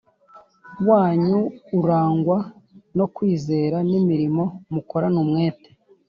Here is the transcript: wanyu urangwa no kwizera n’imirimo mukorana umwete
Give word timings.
wanyu 0.89 1.39
urangwa 1.81 2.37
no 2.97 3.05
kwizera 3.15 3.77
n’imirimo 3.89 4.43
mukorana 4.73 5.17
umwete 5.25 5.69